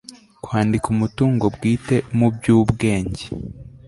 kwandika 0.43 0.85
umutungo 0.95 1.45
bwite 1.55 1.95
mu 2.17 2.27
by 2.35 2.45
ubwenge 2.57 3.25